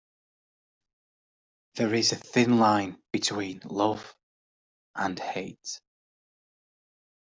There 1.75 1.93
is 1.93 2.11
a 2.11 2.15
thin 2.15 2.57
line 2.57 2.99
between 3.11 3.59
love 3.65 4.15
and 4.95 5.19
hate. 5.19 5.79